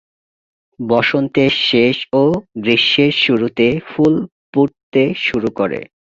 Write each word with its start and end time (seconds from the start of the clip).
বসন্তের 0.79 1.53
শেষ 1.69 1.97
ও 2.13 2.23
গ্রীষ্মের 2.57 3.13
শুরুতে 3.23 3.67
ফুল 3.87 4.13
ফুটতে 4.51 5.03
শুরু 5.25 5.49
করে। 5.55 5.79